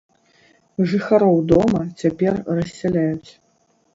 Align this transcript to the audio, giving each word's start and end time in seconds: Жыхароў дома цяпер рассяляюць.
Жыхароў 0.91 1.35
дома 1.51 1.81
цяпер 2.03 2.33
рассяляюць. 2.61 3.31